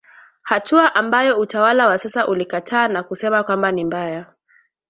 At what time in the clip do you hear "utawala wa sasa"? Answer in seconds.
1.39-2.27